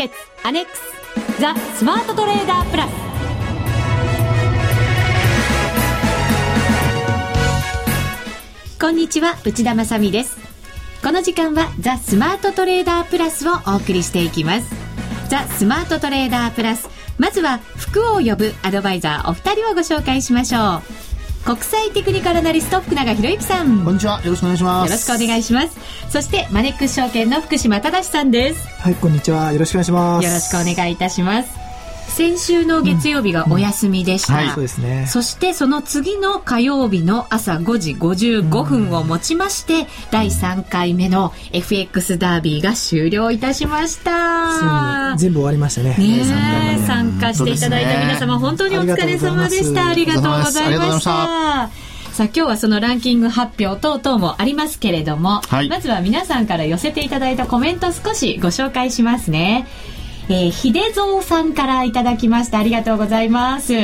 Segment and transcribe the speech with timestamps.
[0.00, 0.80] ケッツアネックス
[1.42, 2.90] ザ・スマートトレーダープラス。
[8.80, 10.38] こんにちは内田まさです。
[11.02, 14.70] この時間はザ・スマートトレーダープラスをお送りしていきます。
[15.28, 16.88] ザ・スマートトレーダープラス。
[17.18, 20.82] まずは服を呼ぶアドバイザーお二人をご紹介しましょう。
[21.44, 23.82] 国際テクニカルアナリスト福永博之さん。
[23.84, 24.20] こんにちは。
[24.22, 24.90] よろしくお願いします。
[24.90, 25.76] よろしくお願いします。
[26.10, 28.68] そしてマネックス証券の福島正さんです。
[28.80, 29.52] はいこんにちは。
[29.52, 30.24] よろしくお願いします。
[30.26, 31.59] よろしくお願いいたします
[32.10, 35.06] 先週の月曜日がお休みでした、うんうんはい、そうですね。
[35.06, 45.16] そしてその次の火曜日の朝5時55分をもちまして、うん、第3回目の FX ダービーが終了いたしました。
[45.16, 45.96] 全部終わりましたね。
[45.96, 49.88] ね参加していただいた皆様、本当にお疲れ様でした。
[49.88, 51.70] ありがとうございました。
[52.12, 59.66] さあ今日はそのランキング発表等々もありますけれども、はい、まずは皆さんから寄せていただいたコメント少しご紹介しますね。
[60.32, 62.58] え、秀蔵さんからいただきました。
[62.58, 63.74] ありがとうございます。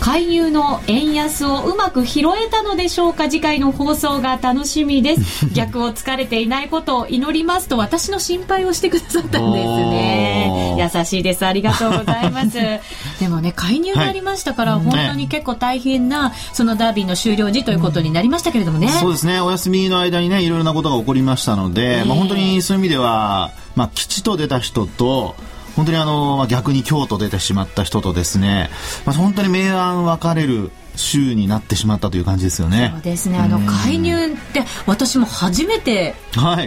[0.00, 3.28] 介入の円安をうまく拾えたのでしょうか？
[3.28, 5.46] 次回の放送が楽しみです。
[5.52, 10.76] 逆を疲れていないことを祈りますと私の心配をしてくださったんですね。
[10.78, 11.44] 優しいです。
[11.44, 12.58] ありがとうございます。
[13.20, 19.40] でもね介入がありましたから、はい、本当に結構大変なそのダービーの終了時ということになりましたけれどもね、うん、そうですね。
[19.40, 25.34] お休みの間にねいろいろなことが起こりましたので、えー、まあ、本当にそういう意味では、まあ、吉と出た人と
[25.78, 28.68] 本当にあの、まあ、逆に京都出てしまった人とですね、
[29.06, 32.90] まあ、本当に明暗分かれる週になってしまったという感じですよね。
[32.94, 33.38] そうですね。
[33.38, 36.16] あの介入って私も初めて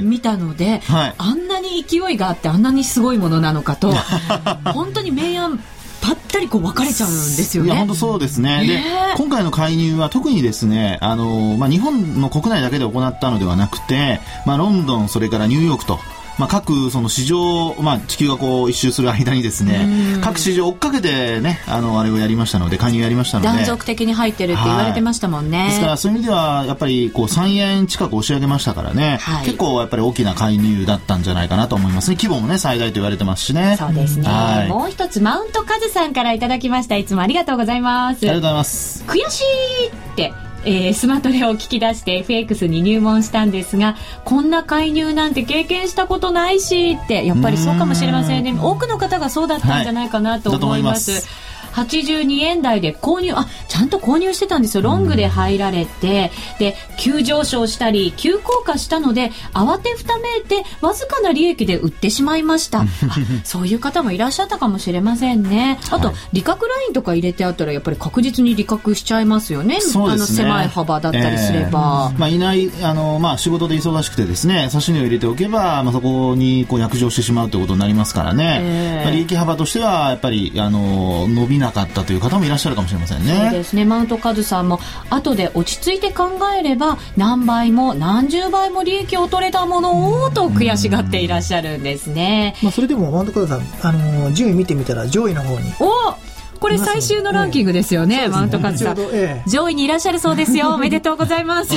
[0.02, 3.92] 見たので、はいはい、あんなに勢いがあってあんなにすごいものなのかと
[4.72, 5.60] 本当に明暗
[6.02, 7.70] ぱったりこう分かれちゃうんですよね。
[7.70, 8.66] いや本当そうですね。
[8.66, 8.82] で
[9.18, 16.00] 今回の介入は特にですねあのまあ日本の国内だけで行ったのではなくて、まあロンドンそれからニューヨークと
[16.38, 23.50] まあ、各その市場、まあ、地球がこう一周する間にですね各市場追っかけてねあのあれをやりましたので介入やりましたので。
[23.50, 32.18] 断続的に入ってるって言われてましたもんね、はい、ですからそういう意味ではやっぱりこう3円近く押し上げましたからね、はい、結構やっぱり大きな介入だったんじゃないかなと思いますね。
[32.18, 33.76] 規模もね最大と言われてますしね。
[33.78, 36.98] そうですね、はい、もう一つマウントカズさんからいただきました。
[36.98, 38.18] いつもありがとうございます。
[38.18, 39.04] ありがとうございます。
[39.08, 40.34] 悔しいって
[40.64, 43.96] えー、スマトレを聞き出して FX に入門したんですが
[44.26, 48.58] こんな介入なんて経験したことないしってやっぱりそうかもしれませんね。
[48.62, 51.12] 多くの方がそうだったんじゃないかなと思います。
[51.12, 54.84] はい82円台で購入、あ、ちゃんと購入してたんですよ。
[54.84, 62.86] ロングで入られて、で、急上昇したり、急降下したので、慌てふためいて、わずかな利益で売ってしまいました。
[63.44, 65.80] そういう方もいらっしゃったかもしれませんね。
[65.90, 69.80] あと、はい、利確ラインとか入れてあったら、やっぱり確実に利確しちゃいますよね。
[69.82, 70.44] そうですね。
[70.44, 72.12] あの、狭い幅だったりすれば。
[72.14, 78.60] えー、まあ、いない、あの、まあ、仕事で忙しくてですね、差し値を入れておけば、まあ、そこに、こう、約定してしまうということになりますからね。
[78.62, 83.36] えー、まあ、利益幅としては、やっぱり、あの、伸びなかったという方もいらっしゃるかもしれませんね。
[83.36, 83.86] そうですね。
[83.86, 84.80] マウントカズさんも
[85.10, 92.56] 後で落ち着いて考えれば何倍も何十倍も利益を取れたものをと悔しがっていらっしゃるんですね。
[92.62, 95.72] まあそれでもマウントカズさんあの順位見てみたら上位の方に。
[95.80, 96.31] お
[96.62, 100.70] これ最終のランキングですよね、マウントカズさん、ええ、上位にいらっしゃるそうですよ。
[100.76, 101.74] おめでとうございます。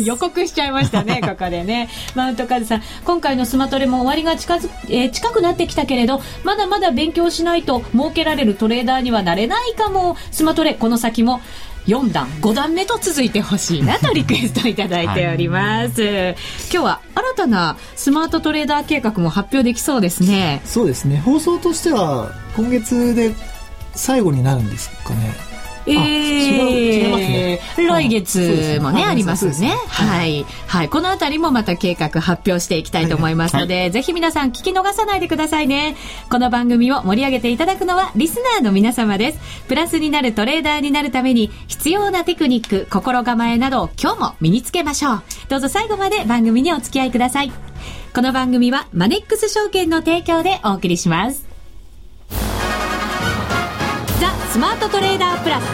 [0.00, 1.90] 予告しちゃいましたね、 ここでね。
[2.14, 10.16] マウントカズさん、今回のスマトレも終わりが近づ、えー、近くなってきたけれど、まだまだ勉強しないと儲けられるトレーダーにはなれないかも。
[10.30, 11.42] スマトレ、この先も
[11.86, 16.36] 4段5段目と続いてほしいなと リクエストいただいております、はい、今
[16.70, 20.62] 日は新たなスマートトレーダー計画も発表できそうですね。
[20.64, 21.20] そうですね。
[21.24, 23.34] 放送としては今月で
[23.94, 25.52] 最後になるんですかね
[25.86, 29.72] えー、違うね、来月もね、ありますね。
[29.88, 30.46] はい。
[30.66, 30.88] はい。
[30.88, 35.96] このあたりもまた計画発表していきたいと思いますので、はい、ぜひ皆さん聞き逃さないでくださいね。
[36.30, 39.40] この番組を盛り上げていただくのはリスナーの皆様です。
[39.66, 45.22] プラスになるトレーダーになるために必要なテクニック、心構えなど今日も身につけましょう。
[45.48, 47.52] どうぞ最後まで番組にお付き合いください。
[48.14, 51.51] この番組はマネックス証券の提供でお送りします。
[54.22, 55.64] ザスマートトレーダープラス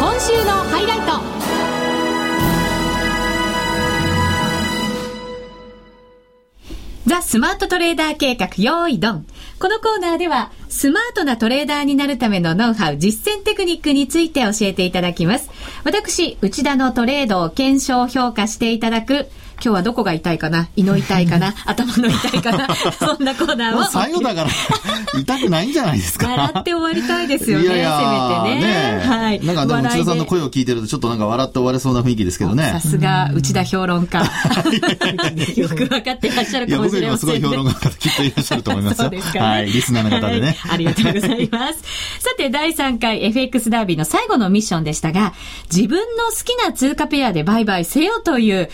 [0.00, 1.34] 今週のハイライト
[7.06, 9.26] ザ・スマートトレーダー計画用意ドン。
[9.60, 15.50] このコーナーでは、スマートなトレーダーになるためのノウハウ、実践テクニックについて教えていただきます。
[15.84, 20.68] 私、内田のトレードを検証評価していただく、今日はどこが痛いかな？
[20.76, 21.54] 胃の痛いかな？
[21.66, 22.74] 頭の痛いかな？
[22.98, 23.84] そんなコーナーを。
[23.84, 24.50] 最後だから、
[25.20, 26.28] 痛くないんじゃないですか。
[26.28, 27.98] 笑って終わりたいですよね、いやいや
[28.44, 29.00] せめてね。
[29.00, 29.44] ねはい。
[29.44, 32.64] なんかでも内田さんの声を聞いてるとちょっとなんか笑って終われそうな雰囲気ですけどね。
[32.64, 34.18] さすが内田評論家。
[35.56, 36.90] よく分かってらっしゃるかもしれません、ね。
[36.90, 39.04] いや、僕よりもすごい評論家の方きっといらっしゃると思いますよ。
[39.04, 39.66] そうですか、ね、はい。
[39.66, 40.72] リスナーの方でね、はい。
[40.74, 41.78] ありがとうございます。
[42.18, 45.32] さて、第3回 FX ダービーの最後のミッションでしたが、
[45.74, 48.70] 自分の好きな通貨ペアで売買せよという、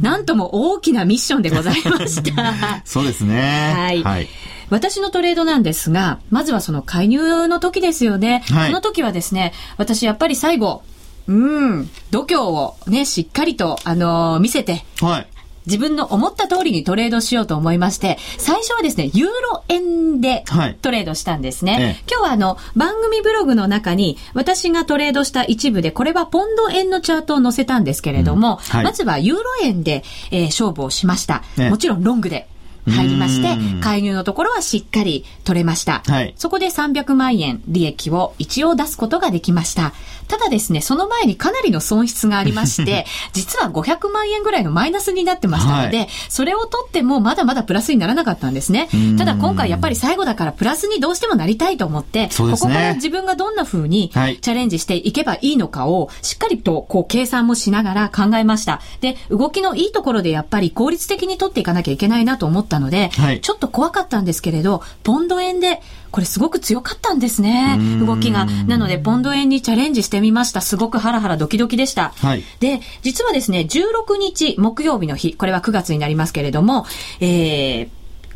[0.00, 2.82] うなんとも大きなミッションでございました。
[2.84, 3.72] そうですね。
[3.74, 4.02] はい。
[4.02, 4.28] はい、
[4.70, 8.44] 私のトレードなんですが、まずはその介入の時ですよね。
[8.50, 10.82] はい、この時はですね、私やっぱり最後、
[11.26, 15.26] うん、度胸をね、しっかりと、あのー、見せて、はい。
[15.66, 20.44] 自分の思った通りにトレードしようと思いまして、最初はですね、ユーロ円で
[20.82, 21.72] トレードしたんですね。
[21.72, 31.42] はい、今日はあの、番組ブログの中に、私がトレードした一部で、これはポンド円のチャートを載せたんですけれども、うんはい、まずはユーロ円で、えー、勝負をしました。
[31.70, 32.48] もちろんロングで。
[32.86, 36.02] 入りまして、介入のところはしっかり取れました。
[36.06, 39.94] はい、そこで300万円利益を一応出すことができました。
[40.28, 48.88] ただですね、その前にかなりの損失がありまして、 実は500万円ぐらいのマイナスになってましたので、はい、それを取ってもまだまだプラスにならなかったんですね。
[49.18, 58.80] ただ今回やっぱり最後だからプラスにどうしてもなりたいと思って、ね、ここから自分がどんな風にチャレンジしていけばいいのかをしっかりとこう計算もしながら考えました。
[59.00, 65.80] で、動きのいいところでやっぱり効率的に取っていかなきゃいけないなと思ったので、はい、ちょっと怖かったんですけれど、ポンド円で
[66.14, 68.46] これすごく強かったんですね、動きが。
[68.68, 70.60] なので、ポンド円にチャレンジしてみました。
[70.60, 72.12] すごくハラハラドキドキでした。
[72.18, 76.86] はい、で、実はですね、16日木曜日の日、これは9月になりますけれども、
[77.18, 77.88] えー、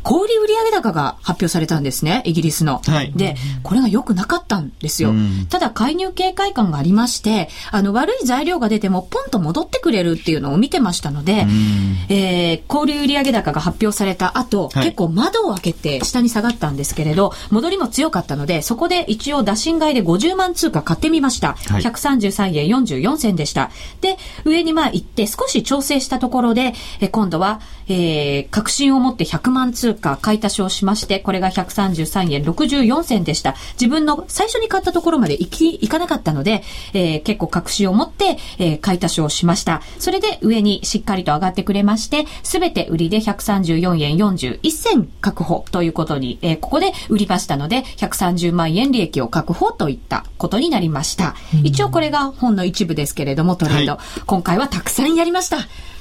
[0.03, 2.81] 小売売上高が発表されたんですね、イギリスの。
[2.85, 5.13] はい、で、これが良くなかったんですよ。
[5.49, 11.45] ただ、介入警戒感がありまして、あの、悪い材料が出ても、ポンと戻ってくれるっていうのを見てましたので、
[12.09, 21.53] えー、小売売上高が発表された後、はい、結構窓を開けて下に下がったんですけれど、戻りも強かったので、そこで一応打診買いで50万通貨買ってみました。
[21.53, 23.71] はい、133円44銭でした。
[24.01, 33.55] で、上にまあ行って少し調整したところで、え今度は、えー、確信を持って100万通貨買い足しをしまして、これが133円64銭でした。
[33.79, 36.63] 自分の最初に買ったところまで行き、行かなかったので、
[36.93, 39.81] えー、結構確信を持って、えー、買い足しをしました。
[39.99, 51.35] それで上にしっかりと上がってくれまして、すべて売りで134円41銭確保ということに、えー、ここで売りましたので、130万円利益を確保といったことになりました。
[51.63, 53.93] 一応これが本の一部ですけれども、トレード。
[53.93, 55.57] はい、今回はたくさんやりました。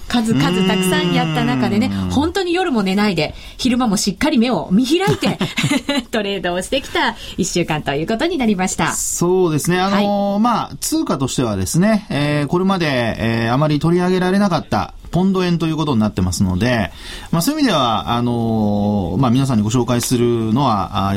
[0.09, 5.39] 数々たくさんやった中でね、本当に夜も寝ないで、昼間もしっかり目を見開いて
[6.11, 8.95] トレードをしてきた一週間ということになりました。
[8.95, 9.79] そうですね。
[9.79, 12.87] あのーはい、まあ、通貨としてはですね、えー、これまで、
[13.19, 16.91] えー、あまり取り上げられなかったポンド円ということになってますので、
[17.31, 21.15] まあそういう意味では、あのー、まあ皆さんにご紹介するのは、あ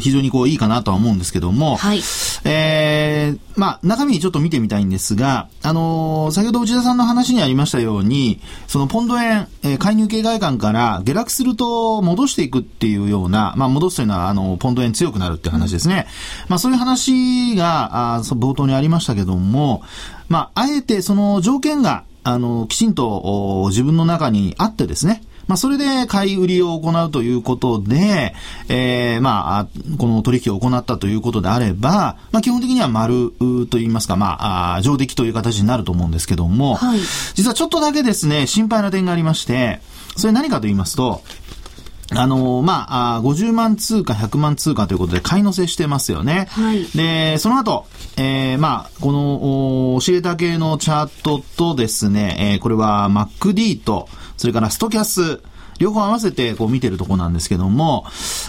[0.00, 2.00] 非常にこういいかなとは思うんですけども、はい。
[2.44, 16.06] えー、まあ中身ちょっと見てみたいんですが、あのー、先ほど内田さんの話にありましたように、そのポンド円、えー、介入警戒感から下落すると戻していくっていうような、まあ戻すというのは、あの、ポンド円強くなるっていう話ですね。
[16.48, 19.82] まあそういう話が、あ冒頭にありましたけども、
[20.28, 28.34] まあ、あえてその条件があの、きちんと自分の中にあってですね、まあ、それで買い売りを行うということで、
[28.68, 29.66] えー、まあ、
[29.98, 33.32] この取引を行ったということであれば、まあ、基本的には丸
[33.68, 37.00] と言いますか、まあ、上出来という形になると思うんですけども、はい、
[37.34, 39.80] 実はちょっとだけですね、心配な点がありまして、
[40.16, 41.22] それ何かと言いますと、
[42.16, 46.46] あのー、まあ、あ50万通貨、100万通貨ということで買い乗せしてますよね。
[46.50, 46.86] はい。
[46.94, 55.40] で、その後、えー、まあ、この、教えた系のチャートとですね、えー、これは MacD と、それからストキャス、
[55.78, 58.06] 両方合わせてこう見てるとこなんですけども、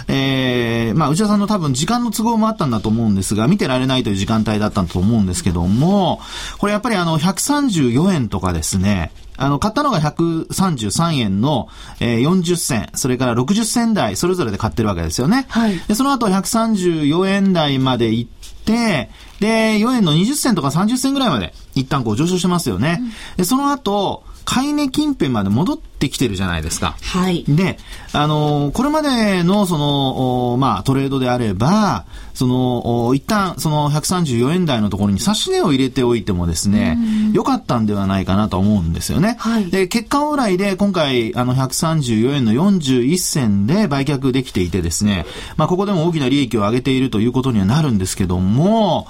[0.07, 6.21] えー、まあ、内田さんの多分時間の都合もあったんだと思うんですが、見てられないという時間帯だったと思うんですけども、
[6.59, 11.67] これやっぱりあの、134円とかですね、あの、買ったのが133円の、
[11.99, 15.45] えー、40銭、それから60銭台、それぞれで買ってるわけですよね。
[15.49, 15.79] はい。
[15.87, 18.31] で、その後134円台まで行っ
[18.65, 19.09] て、
[19.39, 22.99] で、4円の20銭とか30銭ぐらいまで一旦こう上昇してますよね。
[23.01, 26.95] うん、で、その後、買い値近辺まで戻ってきてるじゃないですか。
[27.01, 27.43] はい。
[27.47, 27.77] で、
[28.11, 36.97] あの、これまでのその、まあ、トレードであれば、その、一旦その134円台のところに差し値を入れておいてもですね、
[37.31, 39.35] 良かったんではないかなと思うんですよね。
[39.39, 39.69] はい。
[39.69, 45.25] で、結果往来で今回、あの、134円の41銭で売却できていてですね、
[45.57, 49.07] まあ、ここでも大きな利益を上げているということにはなるんですけども、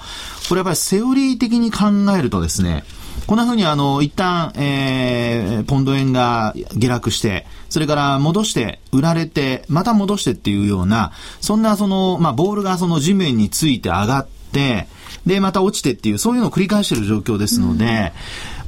[0.48, 1.86] これやっぱりセオリー的に考
[2.16, 2.84] えるとですね、
[3.26, 14.86] こんなふうにあの、一旦、えー、ポンド円が下落して、それから戻して、売られて、また戻してっていうような、そんなその、まあ、ボールがその地面について上がって、
[15.24, 18.12] で、また落ちてっていう、そういうのを繰り返している状況ですので、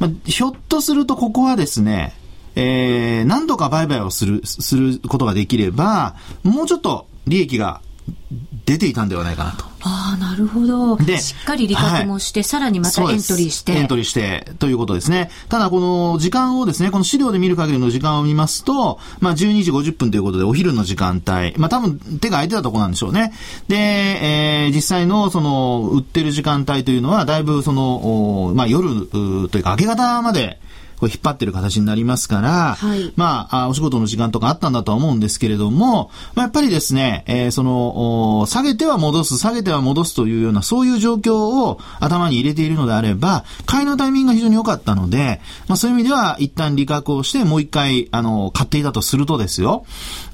[0.00, 2.14] うん、まあ、ひょっとするとここはですね、
[2.54, 7.82] えー、何度か売買をする、することができれば、もうちょっと利益が
[8.66, 9.64] 出ていたんではないかなと。
[9.82, 10.96] ああ、なるほど。
[10.96, 13.72] で、しっかり利確もして、はい、さらにまたエントリーして。
[13.72, 15.30] エントリーして、ということですね。
[15.48, 21.56] ただ、この時間をですね、この資料で見る限りの時間を見ますと、まあ、12時50分ということで、お昼の時間帯。
[21.56, 23.32] まあ、多分、手が空いてたところなんでしょうね。
[23.68, 30.58] で、えー、実際の、その、売ってる時間帯というのは、だいぶ、その、まあ、夜、というか、明け方まで、
[30.98, 49.84] こう引っ張ってる形になりますから、はい、まあ、お仕事の時間とかあったんだとは思うんですけれども、まあ、やっぱりですね、えー、その、下げては戻す、下げては戻すというような、そういう状況を頭に入れているのであれば、買いのタイミングが非常に良かったので、まあ、そういう意味では、一旦利確をして、もう一回、あの、買っていたとするとですよ、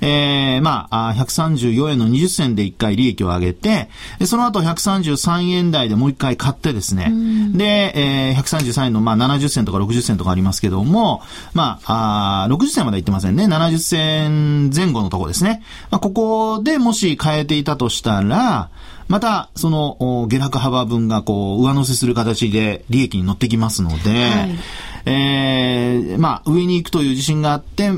[0.03, 3.89] えー、まあ、134円の20銭で一回利益を上げて、
[4.27, 7.13] その後133円台でもう一回買ってですね、
[7.55, 11.23] で、えー、133円の、まあ、70銭とか60銭とかありますけども、
[11.55, 13.45] まあ、あ60銭まで行ってませんね。
[13.45, 15.63] 70銭前後のところですね。
[15.93, 18.71] まあ、ここでもし変えていたとしたら、
[19.09, 24.59] また、その、下落幅分がこう、上乗せする形で利益に乗ってきますので、はい。
[25.05, 27.91] えー、まあ、上に行くという自信があって、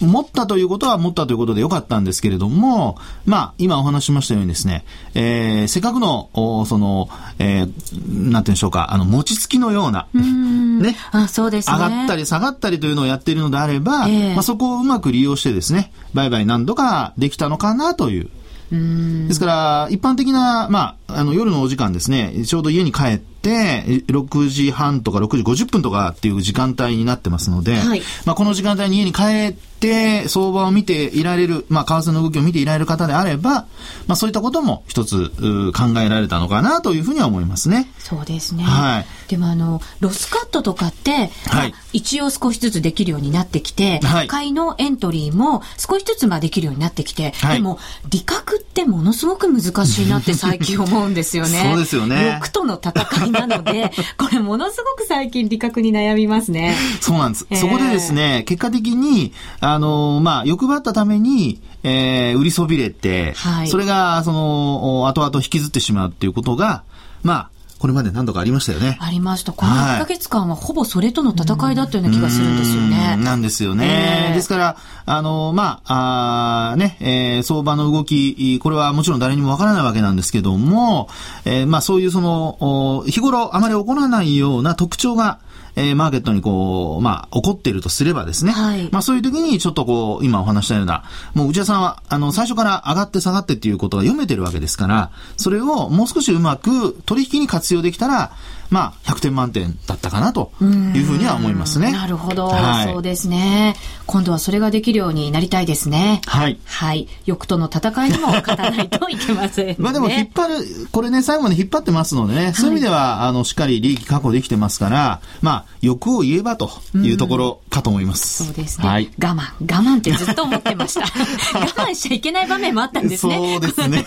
[0.00, 6.30] 持ったということは持ったということでよかったんですけれども、まあ、今お話しましたようにですね、えー、せっかくの、
[6.66, 11.76] その、えー、なんて言うんでしょうか、あの、餅つきのような、ね、あそうですね。
[11.76, 18.30] 上がったり下がったりというのをやっているのであれば、えー、まあ、そこをうまく利用してですね、売買何度かできたのかなという、
[18.72, 33.66] ですから、一般的な、まあ、あの、夜のお時間ですね、ちょうど家に帰って、6時半とか6時50分とかっていう時間帯になってますので、はい、まあ、この時間帯に家に帰って、相場を見ていられる、まあ、為替の動きを見ていられる方であれば、
[34.06, 35.30] まあ、そういったことも一つ
[35.72, 37.90] 考えられたのかなというふうには思いますね。
[37.98, 38.62] そうですね。
[38.62, 39.06] はい。
[39.28, 51.62] でもあの、ロスカットとかって、はい、一応少しずつできるようになってきて、はい、買いのエントリーも少しずつまあできるようになってきて、はい、でも、利確ってものすごく難しいなって最近思うんですよね。
[51.70, 52.34] そうですよね。
[52.34, 56.74] 欲との戦いなので、 これものすごく最近利確に悩みますね。
[57.00, 57.46] そうなんです。
[57.50, 66.84] えー、そこでですね、結果的に、あの、まあ、欲張ったために、えー、売りそびれて、はい、それが、その、後々引きずってしまうっていうことが、
[67.22, 67.51] まあ、
[67.82, 68.96] これまで何度かありましたよね。
[69.00, 69.52] ありました。
[69.52, 73.16] この1ヶ月間はほぼそれとの戦いだったような気がするんですよね。
[73.16, 74.28] なんですよね。
[74.28, 81.08] えー、ですから、あの、まあ、あね、えー、相場の動き、これはもちろん誰にもわからないわけなんですけども、
[81.44, 85.40] えー、まあそういうその、日頃あまり起こらないような特徴が、
[85.74, 88.52] えー、マーケットにこう、まあ、起こっているとすればですね。
[88.52, 88.88] はい。
[88.92, 91.04] まあ、そういう時に、ちょっとこう、今お話したような、
[91.34, 98.32] もう内田さんは、あの、最初から上がって下がってっていうことが読めてるわけですから、それをもう少しうまく取引に活用できたら、
[98.72, 101.92] まあ、100点満点だったかなというふうには思いますね。
[101.92, 103.76] なるほど、はい、そうですね。
[104.06, 106.22] 今度はそれができるようになりたいですね。
[106.26, 106.58] はい。
[106.64, 107.06] はい。
[107.26, 118.44] 欲との戦いにも勝たないといけません、ね、 まあでも引っ張る、これね、最後まで引っ張ってますのでね、そういう意味では、あの、しっかり利益確保できてますから、まあ、欲を言えばというところかと思います。
[118.44, 118.88] うそうですね。
[118.88, 119.10] はい。
[119.18, 121.00] 我慢、我慢ってずっと思ってました。
[121.58, 123.36] 我慢しちゃいけない場面もあったんですね。
[123.36, 124.04] そうですね。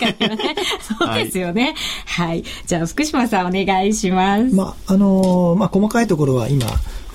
[0.97, 1.75] そうですよね。
[2.05, 2.43] はい。
[2.65, 4.43] じゃあ、福島さんお願いします。
[4.55, 6.65] まあ、あのー、まあ、細かいところは今、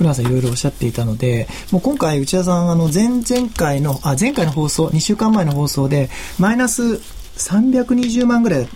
[0.01, 7.01] 古川さんいろいろおっしゃっていたので、もう今回内田さん、あの、前々回の、あ、前回の放送、2週間前の放送で、マイナス
[7.37, 8.71] 320万ぐらいだっ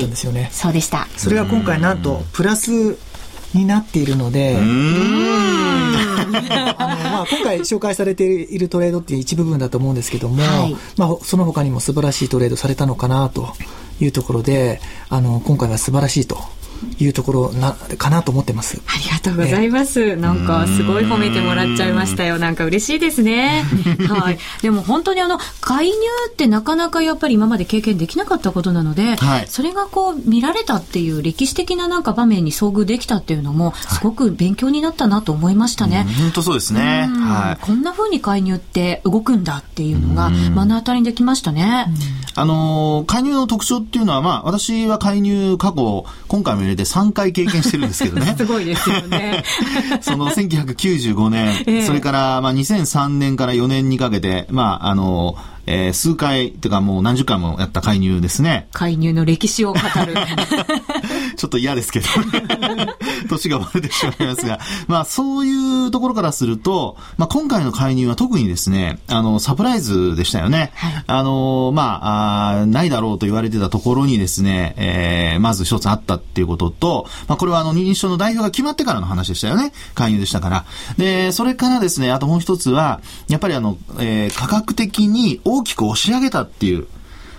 [0.00, 0.44] たんですよね。
[0.44, 1.06] はい、そうでした。
[1.16, 2.96] それが今回なんと、プラス
[3.56, 4.66] になっているので、あの
[7.10, 13.48] まあ、今回紹介されているトレードっていう一部分だと思うんですけども、はい、まあ、その他にも素晴らしいトレードされたのかなと
[14.00, 16.38] いうところで、あの、今回は素晴らしいと
[16.98, 18.80] いうところな、かなと思ってます。
[18.86, 20.16] ありがとうございます。
[20.16, 22.38] なんか、すごい褒めてもらっちゃいましたよ。
[22.38, 23.64] なんか嬉しいですね。
[24.08, 24.38] はい。
[24.62, 25.94] でも本当にあの、介入
[26.32, 36.06] ってなかなかやっぱり今まで経験できなかったことなので、はい、それがこう、見られたっていう歴史的ななんか場面に遭遇できたっていうのも、すごく勉強になったなと思いましたね。
[36.18, 37.08] 本当そうですね。
[37.10, 37.64] はい。
[37.64, 41.86] こんな風に介入って動くんだっていうのが、目の当たりにできましたね。
[42.38, 48.34] あの介入の特徴っていうのは、まあ、私は介入過去、今回も入れて3回経験してるんですけどね。
[48.38, 49.44] すごいですよね。
[50.00, 58.68] その1995年、えー、それからまあ2003年から4年にかけて、まあ、あの、えー、数回、というかもう何十回もやった介入ですね。
[58.72, 60.14] 介入の歴史を語る。
[61.36, 62.06] ちょっと嫌ですけど、
[63.28, 70.72] 年がバレてしまいますが、まあそういうところからすると、まあ今回の介入は特にですね、あの、サプライズでしたよね。
[70.74, 79.72] はい、あの、まああ、ないだろうと言われてたところにですね、えー、まず一つあったっていうことと、まあこれはあの認証の代表が決まってからの話でしたよね。
[79.94, 80.64] 介入でしたから。
[80.98, 86.86] で、それからですね、あともう一つは、やっぱりあの、えー、価格的に大きく押し上げたっていう、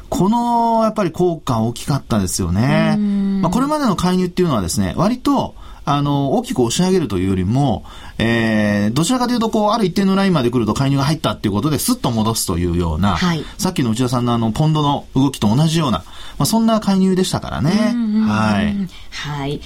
[0.09, 2.97] この、やっぱり効果大きかったですよね。
[3.41, 5.55] まあ、これまでの介入っていうのはですね、割と、
[5.89, 7.85] あの、大きく押し上げるというよりも、
[8.17, 15.99] えー、どちらかというと、こう、ある一定のラインまで来ると介入が入ったっていうことで、スッと戻すというような、はい、さっきの内田さんのあの、ポンドの動きと同じような、
[16.37, 17.95] まあ、そんな介入でしたからね。
[18.27, 18.75] はい。
[19.17, 19.61] はい。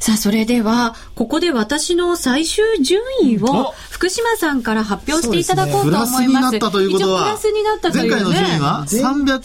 [0.00, 6.12] さあ、それでは、ここで私の最終順位を、福島さんから発表していただこうと思います。
[6.12, 7.22] プラスになったということは。
[7.24, 9.40] プラスになったという、ね、前回の順位は 300?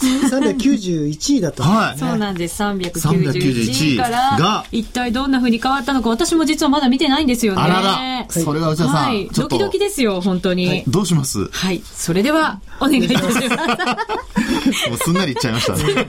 [0.58, 1.98] 391位だったはい。
[1.98, 2.62] そうなんです。
[2.62, 7.62] 391位から、一体どんな風に変わったのか、私も実はまだ見てないんですよね。
[7.62, 8.26] あらら。
[8.30, 8.96] それは内田さん。
[8.96, 9.30] はい。
[9.30, 10.68] ドキドキですよ、本当に。
[10.68, 11.46] はい、どうします？
[11.52, 11.82] はい。
[11.86, 13.40] それでは、お願いいたします。
[14.90, 16.08] もうすんなりいっちゃいましたね。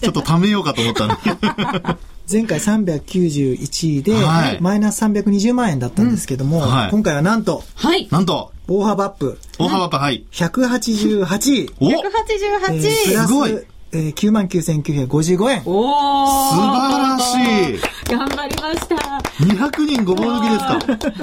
[0.00, 1.18] ちょっと貯めようかと思ったの
[2.30, 9.38] 前回391位で、はい、マイナス320万円だったんですけども、うんはい、今回はなんと、はい、なんと、大幅アップ。
[9.58, 10.24] 大幅アップ、はい。
[10.30, 11.70] 188位。
[11.80, 13.66] お !188 位、えー、すごい。
[13.94, 15.62] えー、99,955円。
[15.66, 18.96] おー素晴らしい頑張りました
[19.44, 21.22] !200 人ごぼう抜きですか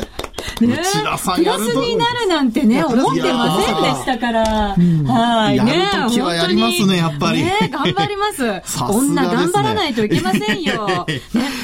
[0.61, 4.43] ね、内田さんやるとプラスになるなんてね、思ってませんでしたから。
[4.45, 5.57] はい。
[5.57, 5.71] やる
[6.05, 7.43] ときはやりますね、やっぱり。
[7.43, 8.61] ね、頑張ります。
[8.89, 11.05] 女頑張らないといけませんよ。
[11.07, 11.21] ね、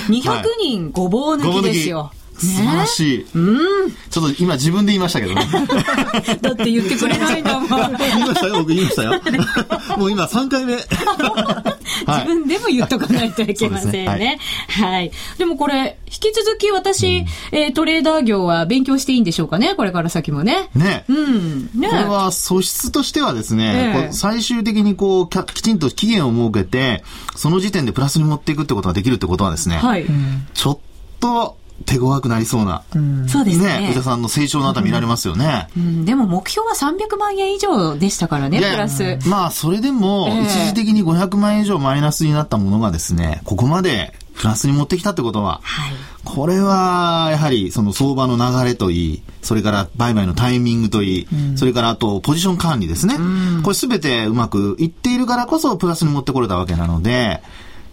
[0.10, 2.12] 200人ごぼう抜きですよ。
[2.38, 3.26] 素晴らしい。
[3.34, 3.92] うん。
[4.10, 5.48] ちょっと今自分で言いましたけどね。
[6.42, 7.70] だって言ってくれないんだもん。
[7.98, 9.22] 言いましたよ、僕言いましたよ。
[9.98, 10.76] もう今3回目。
[10.76, 14.40] 自分でも言っとかないといけませんね。
[14.68, 15.12] はい、はい。
[15.38, 19.76] でもこれ、引き続き私、うん、えー、トレーダー業は勉強していいんでしょうかね？
[19.76, 20.70] これから先もね。
[20.76, 21.06] ね。
[21.08, 21.70] うん。
[21.74, 21.88] ね。
[21.90, 27.04] これは素質としてはですね、えー、最終的にこう、きちんと期限を設けて、
[27.36, 30.06] その時点でプラスに持っていくってことができるってことはですね、はい。
[30.54, 30.78] ちょっ
[31.20, 32.84] と、手強くなりそうな。
[32.96, 33.94] うん、そうですね。
[33.94, 34.02] ね。
[34.02, 36.06] さんの成長のあたり見られますよね、うん、うん。
[36.06, 39.20] でも目標は300万円以上でしたからね、プラス。
[39.28, 53.16] まあ、それでも、一時的に500万円以上マイナスになったものがですね、ここまでプラスに持ってきたってことは、はい、これは、やはり、その相場の流れといい、それから売買のタイミングといい、うん、それからあと、ポジション管理ですね。
[53.16, 57.42] うん、これすべてうまくいっているからこそ、プラスに持ってこれたわけなので、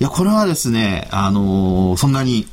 [0.00, 2.48] いや、これはですね、あのー、そんなに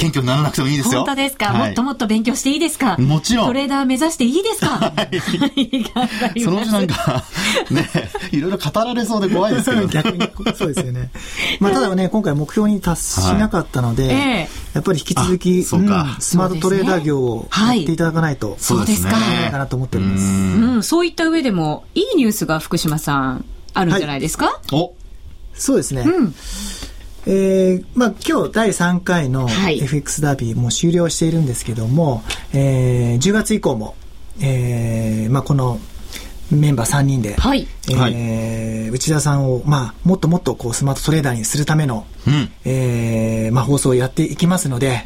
[0.00, 1.00] 謙虚にならなくてもいいですよ。
[1.00, 2.96] 本当ですか、はい、もっともっと勉強していいですか？
[2.96, 3.46] もちろん。
[3.48, 4.68] トレーダー目指していいですか？
[4.68, 5.20] はい。
[6.42, 7.24] そのうちなんか、
[7.70, 7.88] ね、
[8.32, 11.10] いろいろ語られそうで怖いですけど、ね、逆に、そうですよね。
[11.60, 19.10] まあ、ただね、今回目標に達しなかったので、はい、やっぱり引き続き、そうか、うん、スマートトレーダー業をやっていただかないと、そうですか。
[19.50, 20.22] かなと思っております。
[20.24, 24.94] うん、そういった上でも、いいニュースが福島さん、あるんじゃないですか、はい、お
[25.54, 26.02] そうですね。
[26.02, 26.34] うん
[27.26, 32.22] えー、まあ今日第3回の FX ダービーも終了しているんですけども、はい、
[32.54, 33.94] えー、10月以降も、
[34.40, 35.78] えー、まあこの
[36.50, 45.02] メンバー3人で、はい、えー、内田さんを、まあ、もっともっとこうスマートトレーダーにするための、うん、えー、まあ、放送をやっていきますので、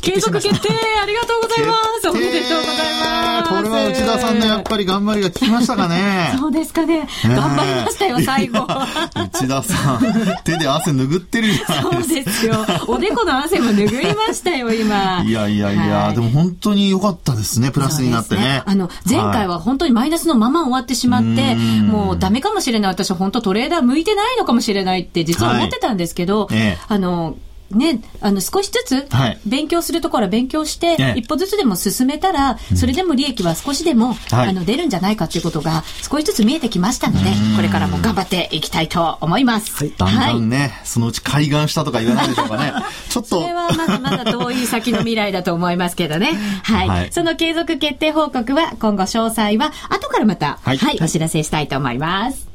[0.00, 0.68] 継続決定
[1.02, 7.08] ありがとうございますおめでとうございますこれは内田さんのやっぱり頑張りが効きましたかね そうですかね。
[7.24, 8.66] 頑張りましたよ、最後。
[9.14, 10.00] 内田さん、
[10.44, 12.22] 手で汗拭ってるじゃないですか。
[12.22, 12.66] そうですよ。
[12.86, 15.22] おでこの汗も拭いましたよ、今。
[15.24, 18.42] いやいやいや、はい、でも本当に良かったですね、プラスになってね。
[18.42, 22.92] ねあの、前回は本当にマイナスのまま終わってしまって、はい、もうダメかもしれない。
[22.92, 27.36] 私本当トレーダー向いてないのかもしれないって実は思ってたんですけど、はいええ、あの、
[27.70, 29.08] ね、あの少しずつ
[29.46, 39.84] 勉強するところは勉強して、はい、一歩ずつでも進めたら、それでも利益は少しでも、あの出るんじゃないかということが少しずつ見えてきましたので、これからも頑張っていきたいと思います。
[39.84, 42.72] はい、だんだんね、はい、そのうち開眼したとか言わないでしょうかね。
[43.10, 43.40] ちょっと。
[43.42, 46.32] それはまだまだ遠い先の未来だと思いますけどね。
[46.64, 46.88] はい。
[46.88, 52.47] はい、その継続決定報告は今後詳細は後からまた、はい、はい、お知らせしたいと思います。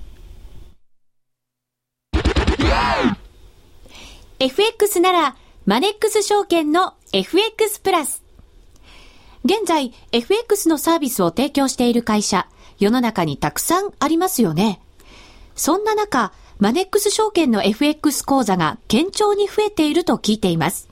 [4.45, 8.23] FX なら、マネックス証券の FX プラス。
[9.45, 14.81] 現在、FX のサービスを提供している会社、世の中にたくさんありますよね。
[15.55, 20.89] そんな中、マネックス証券の FX 講座が堅調に増えていると聞いています。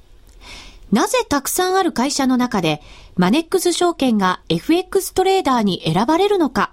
[0.93, 2.81] なぜたくさんある会社の中で、
[3.17, 6.71] マネックス証券が FX トレーダーに選ばれるのか、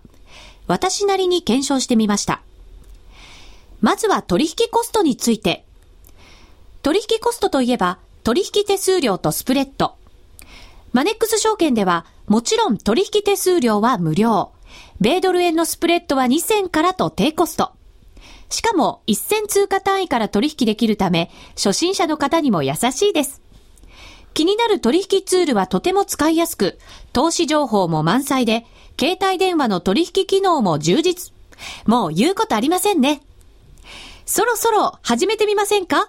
[0.69, 2.41] 私なりに検証してみました。
[3.81, 5.65] まずは取引コストについて、
[6.83, 9.95] 取引コストといえば、取引手数料とスプレッド。
[10.93, 14.53] マネックス証券では、もちろん取引手数料は無料。
[15.01, 17.73] 米ドル円のスプレッドは2000からと低コスト。
[18.51, 23.43] しかも、1000通貨単位から取引できるため、初心者の方にも優しいです。
[24.35, 26.79] 気になる取引ツールはとても使いやすく、
[27.13, 28.67] 投資情報も満載で、
[28.99, 31.33] 携帯電話の取引機能も充実。
[31.87, 33.21] もう言うことありませんね。
[34.27, 36.09] そろそろ始めてみませんか？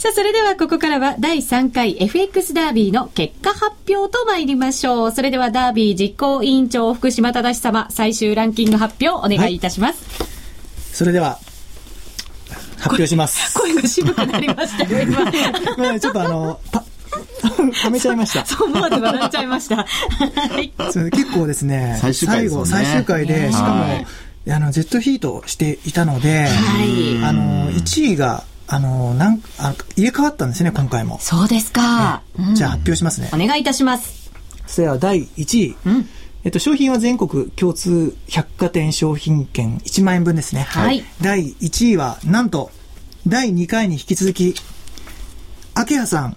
[0.00, 5.12] さあ、それではここからは第3回 FX ダービーの結果発表と参りましょう。
[5.12, 10.22] それではダービー実行委員長福島正様、最終ランキング発表お願いいたします。
[10.22, 10.28] はい、
[10.94, 11.38] それでは、
[12.78, 13.52] 発表します。
[13.60, 15.02] 声が渋くなりましたよ、
[15.76, 16.00] 今。
[16.00, 16.48] ちょっとあの、
[17.74, 18.46] はめちゃいました。
[18.46, 19.76] そう思わず笑っちゃいました。
[19.76, 19.84] は
[20.62, 20.72] い、
[21.10, 23.84] 結構ですね、最終回、ね、最後、最終回で、しかも、
[24.48, 31.18] あの、ジェットヒートしていたので、はい、あの、1位が、あの、なんあ入れ替わったんですね、今回も。
[31.20, 32.22] そうですか。
[32.38, 33.28] ね、じゃあ発表しますね。
[33.34, 34.30] お願いいたします。
[34.66, 35.76] それでは第1位。
[35.84, 36.08] うん
[36.42, 40.62] えっと、商品は全国共通百貨店商品券1万円分ですね。
[40.62, 41.04] はい。
[41.20, 42.70] 第1位は、なんと、
[43.26, 44.54] 第2回に引き続き、
[45.76, 46.36] 明葉さん、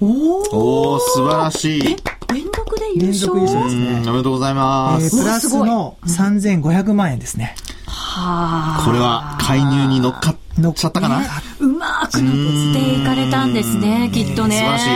[0.00, 1.82] おお素晴らしい。
[1.82, 4.08] 連続で優勝連続優勝ですね。
[4.08, 5.16] おめでとうございます。
[5.16, 7.56] えー、プラスの3500万円ですね。
[7.86, 8.84] はあ。
[8.84, 10.36] これは介入に乗っかっ
[10.74, 11.26] ちゃったかな、ね、
[11.58, 14.56] うまく乗っていかれたんですね、きっとね。
[14.56, 14.86] 素晴らし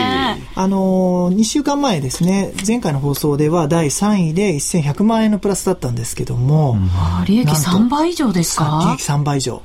[0.40, 0.44] い。
[0.56, 6.72] あのー、2週間前ですね、前回の放送では第3位で1100万円のプラスだったんですけども。
[6.72, 8.82] うん、利益3倍以上ですか？
[8.86, 9.62] 利益3倍以上。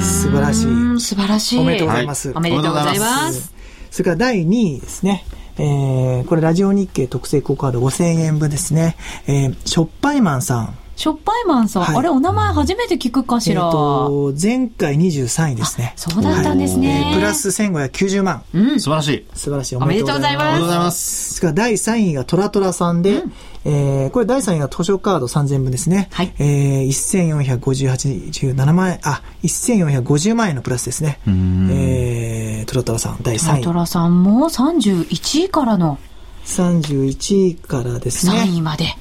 [0.00, 1.00] 素晴らしい。
[1.00, 1.58] 素晴らしい。
[1.60, 2.28] おめでとうございます。
[2.28, 3.52] はい、おめでとうございます。
[3.90, 5.24] それから第2位ですね。
[5.58, 8.96] えー、これラジオ日経特製コカード5000円分ですね。
[9.26, 10.74] えー、しょっぱいマンさん。
[11.00, 13.62] しょっぱいマンさん、はい、あれ、お名前初めて聞くかしら。
[13.62, 15.94] えー、と、前回23位ですね。
[15.96, 17.04] そうだったんですね。
[17.04, 18.42] はい、プラス1590万。
[18.52, 18.78] うん。
[18.78, 19.26] 素晴らしい。
[19.32, 19.76] 素晴らしい。
[19.76, 20.44] おめでとうございます。
[20.44, 21.34] おめでとうございます。
[21.36, 23.32] それから第3位がトラトラさんで、うん、
[23.64, 26.10] えー、これ第3位が図書カード3000分ですね。
[26.12, 26.34] はい。
[26.38, 31.18] えー、1458万円、あ、1450万円のプラスですね。
[31.26, 33.62] えー、トラトラさん、第3位。
[33.62, 35.98] トラトラさんも31位からの。
[36.44, 38.32] 31位からですね。
[38.32, 38.98] 3位まで。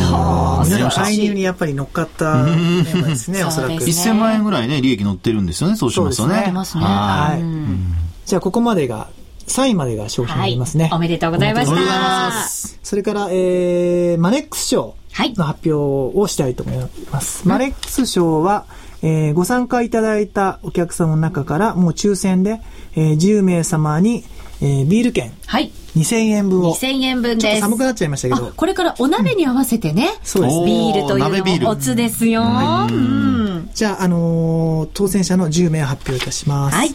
[0.00, 3.74] はあ、介入にやっぱり乗っかったですね、おそらく。
[3.74, 6.52] 1000万円ぐらいね、利益乗ってるんですよね、そうしますとね。
[6.78, 6.84] ね。
[6.84, 8.28] はい。
[8.28, 9.08] じゃあ、ここまでが、
[9.46, 12.48] 3位までが商品になりますね、おめでとうございました。
[12.82, 17.46] それから、えー、マネックス賞の発表をしたいと思います。
[17.46, 18.64] マネックス賞は、
[19.02, 22.60] えー、ご参加いただいたお客様の中から、もう抽選で、
[22.94, 24.24] えー、10名様に、
[24.62, 25.32] えー、ビール券。
[25.46, 25.72] はい。
[25.96, 26.74] 2000円分を。
[26.76, 27.46] 2000円分です。
[27.46, 28.52] ちょっと寒くなっちゃいましたけど。
[28.56, 30.04] これからお鍋に合わせてね。
[30.20, 30.64] うん、そうです。
[30.64, 32.42] ビールというのもおつですよ。
[32.42, 36.76] はい、うん、じゃあ、あのー、当選者の10名を発表いたします。
[36.76, 36.94] はい。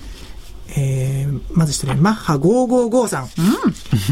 [0.78, 3.24] えー、まず一人マッハ555さん。
[3.24, 3.30] うん。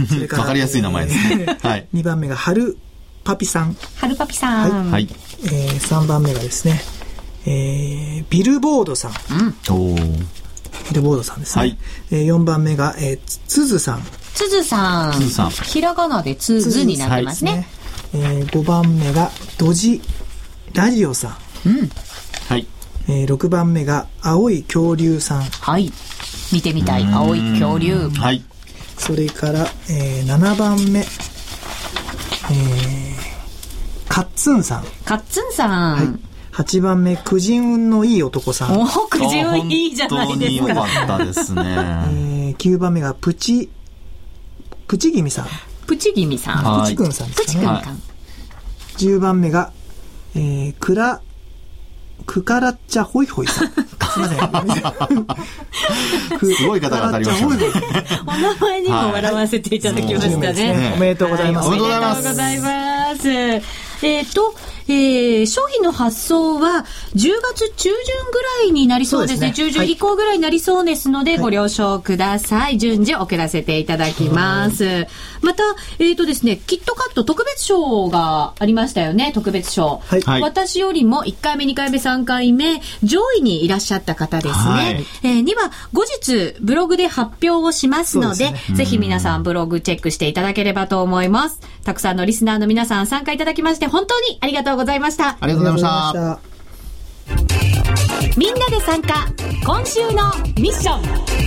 [0.08, 0.44] それから。
[0.44, 1.58] わかりやすい名前ですね。
[1.62, 1.88] はい。
[1.94, 2.78] 2番目が、春
[3.24, 3.78] パピさん。
[3.96, 4.92] 春パピさん。
[4.92, 5.08] はい。
[5.46, 6.82] えー、3番目がですね、
[7.46, 9.12] えー、ビルボードさん。
[9.72, 9.94] うん。
[9.94, 10.45] おビ
[10.94, 11.60] ルボードさんですね。
[11.60, 11.78] はい。
[12.12, 14.02] えー、4番目が、えー、つずさん。
[14.34, 15.14] つずさん。
[15.14, 15.50] つずさん。
[15.50, 17.52] ひらがなでつずになってますね。
[17.52, 17.66] はい、
[18.14, 20.02] えー、5番目が、ドジ
[20.74, 21.70] ラジオさん。
[21.70, 21.90] うん。
[22.50, 22.68] はい。
[23.08, 25.44] えー、6番目が、青い恐竜さん。
[25.44, 25.92] はい。
[26.52, 28.10] 見てみたい、青い恐竜。
[28.10, 28.44] はい。
[28.98, 31.06] それから、えー、7番目、えー、
[34.08, 34.84] カッツンさん。
[35.06, 35.96] カッツンさん。
[35.96, 36.35] はい。
[36.56, 38.80] 8番目、くじ運のいい男さん。
[38.80, 40.74] おくじ運いいじゃないですか。
[40.74, 41.62] 本当に良かったですね。
[41.62, 43.70] えー、9番目が、プチ、
[44.88, 45.48] プチギミさん。
[45.86, 46.82] プチギミさん。
[46.82, 47.46] プチくんさんですね。
[47.46, 48.02] プチくんさん。
[48.98, 49.74] 10番目が、
[50.34, 51.22] えー、くら、
[52.26, 53.68] くからっちゃほいほいさん。
[53.76, 55.28] すみません。
[56.56, 57.58] すごい方が当たりました、ね。
[58.26, 60.94] お名前にも笑わせていただきましたね。
[60.96, 61.68] おめでとうございます。
[61.68, 63.30] おめでとうございます。。
[63.30, 64.56] えっ、ー、と、
[64.88, 69.54] えー、商品の発送は10月中旬ぐらいになりそうですね。
[69.54, 72.78] すね中旬以降ぐらいになりそうですので、はい、ご了承ください。
[72.78, 75.08] 順次送らせていただきます。
[75.42, 75.64] また、
[76.00, 80.02] えっ、ー、とですね、キットカット特別賞がありましたよね、特別賞。
[80.08, 84.54] はい、私よりも1回目、2回目、3回目、上位にいらっしゃった方ですね。
[84.54, 91.60] はい、えー、には、後日、ブログで発表をしますので、でね、ぜひ皆さんブログチェックしていただければと思います。
[91.84, 95.38] たくさんのリスナーの皆さん参加いただきまして、本当にありがとうございました。
[95.40, 96.56] ありがとうございました。
[98.38, 99.28] みんなで参加、
[99.66, 101.00] 今週のミッショ
[101.32, 101.46] ン。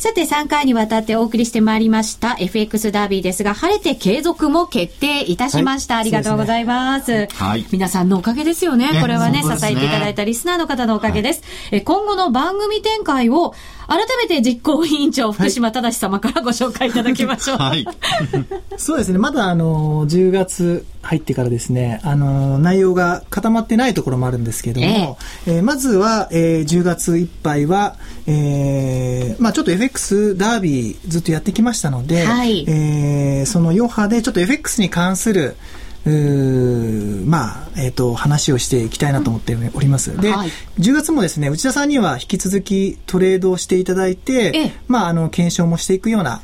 [0.00, 5.96] さて3回にわたってお送りしてまいりました FX ダービーですが、晴れて継続も決定いたしました。
[5.96, 7.26] はい、ありがとうございます。
[7.26, 8.88] はい、皆さんのおかげですよね。
[9.02, 11.42] これはね、ね支えていただいたリスナーの方のおかげです。
[11.70, 13.54] はい、今後の番組展開を
[13.90, 17.56] 改めて実行委員長、福島正様からご紹介いただきましょう。
[17.56, 17.84] はい。
[18.78, 19.18] そうですね。
[19.18, 27.96] まだ、あの、10月入ってからですね、あの、内容が固まってないところもあるんですけども、えー、えー、まずは、えー、10月いっぱいは、
[28.28, 40.16] えー、まあちょっと FX ダービーずっとやってきましたので、はい、えー、その余波でちょっと FX に関する、うまあ、えっ、ー、と、話をしていきたいなと思っております。
[40.20, 46.42] で、はい、10月もですね、内田さんには引き続きトレードをしていただいて、まあ、あの、検証もしていくような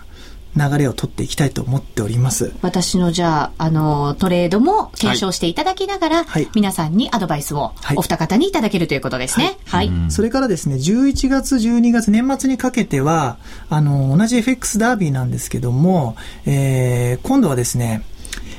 [0.57, 2.53] 流れを取っていきたいと思っております。
[2.63, 9.59] 私のじゃあ、あの、トレードも検証していただきながら、はい、皆さんにアドバイスをお二方にいただけるということですね。
[9.67, 9.89] はい。
[9.89, 13.37] はい、それからですね、11月、12月、年末にかけては、
[13.69, 16.17] あの、同じ FX ダービーなんですけども、
[16.47, 18.03] えー、今度はですね、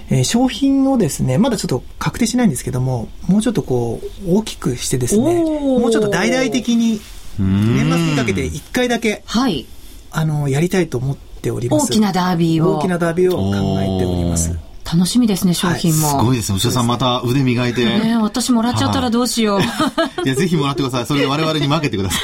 [0.09, 7.01] えー、商品をですね、まだちょっと確定しないんですけども、もうちょっとこう、大きくしてですね、もうちょっと大々的に、
[7.37, 9.65] 年末にかけて1回だけ、はい。
[10.11, 11.91] あの、やりたいと思っております。
[11.91, 12.77] 大きなダービーを。
[12.77, 14.66] 大きなダービーを考えております。
[14.87, 16.07] 楽しみですね、商品も。
[16.07, 16.55] はい、すごいですね。
[16.55, 17.83] 牛田さんまた腕磨いて。
[17.83, 19.59] ね私もらっちゃったらどうしよう。
[20.25, 21.05] いや、ぜひもらってください。
[21.05, 22.19] それで我々に負けてくださ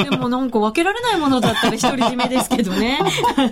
[0.00, 0.04] い。
[0.04, 2.98] でもなんか分けられないものだったら独り占めですけどね。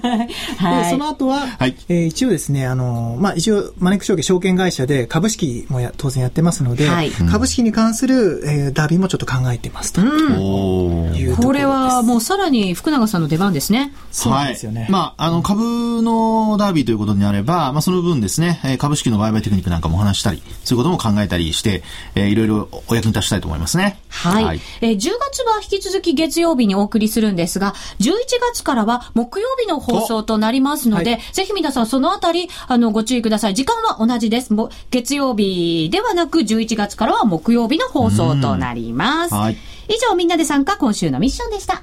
[0.56, 0.90] はい。
[0.90, 10.00] その後は、はい、えー、一応ですね、あの、まあ、一応、マネック証券証券会社で株式もや当然やってますので、はい、株式に関する、えー、ダービーもちょっと考えてますと。
[10.00, 13.92] うん、これはもうさらに福永さんの出番ですね。
[14.10, 14.82] そうですよね。
[14.82, 21.82] はい、まあ、あの、株のダービーということになれば、まあ、その分ですね、株式の売買テクニックなんかもお話したり、そういうことも考えたりして、
[22.14, 23.98] えー、いろいろお役に立ちたいと思いますね。
[24.08, 24.44] はい。
[24.44, 28.14] はい、えー、10月は引き続き月曜日にお送りするんですが、11
[28.52, 33.54] 月からは木曜日の放送となりますので、はい、ぜひ皆さんそのあたり、あの、ご注意ください。
[33.54, 34.52] 時間は同じです。
[34.52, 39.34] も月曜日ではなく、11月からは木曜日の放送となります。
[39.34, 39.56] はい。
[39.88, 41.82] 以上、みんなで参加、今週のミッションでした。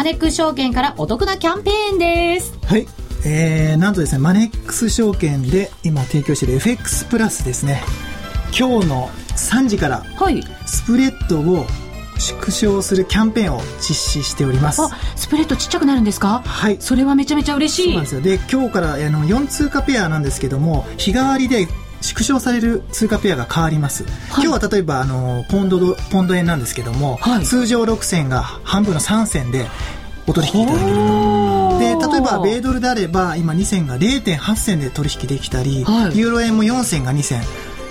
[0.00, 2.54] マネックス証券からお得なキャンペーンです。
[2.64, 2.86] はい。
[3.26, 7.82] えー、なんとですね、マネックス証券で今提供している FX プラスですね。
[8.58, 10.42] 今日の3時から、はい。
[10.64, 11.66] スプレッドを
[12.18, 14.80] 縮小するキャンペーンを実施しております。
[14.80, 16.40] あ、スプレッドちっちゃくなるんですか？
[16.46, 16.78] はい。
[16.80, 17.84] それはめちゃめちゃ嬉しい。
[17.84, 18.20] そうなんですよ。
[18.22, 21.68] で、今日からあの4通貨ペアなんですけども、日替わりで
[22.00, 29.66] 縮小される通貨ペアが変わります、はい、今日は例えばあのポンドポンド円なんですけども、はい、通常6銭が半分の3銭で
[30.26, 31.78] お取引いただけると。
[31.78, 37.42] で例えば米ドルであれば今2銭が0.8銭で取引できたり、はい、ユーロ円も4銭が2銭。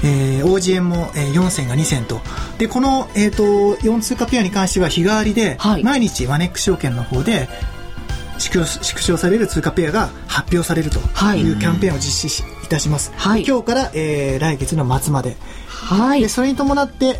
[0.01, 2.21] えー、OG 円も、えー、4銭が2銭と。
[2.57, 3.43] で、この、えっ、ー、と、
[3.81, 7.49] 4通貨ペアに関しては日替わりで、はい、毎日ワネック証券の方で、
[8.37, 17.19] 縮小縮小される通貨ペアが発表されるというキャンペーンを実施いたします、はい、今日から、えー、来月の末まで,、はい、でそれに伴って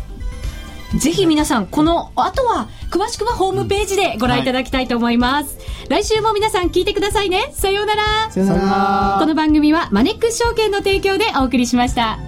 [0.98, 5.54] ぜひ皆さん、この後は、詳しくはホームページでご覧いただきたいと思います。
[5.54, 7.50] うんはい、来週も皆さん聞いてくださいね。
[7.52, 8.30] さようなら。
[8.30, 9.16] さようなら。
[9.20, 12.18] この番組はマネックス証券の提供でお送りしました。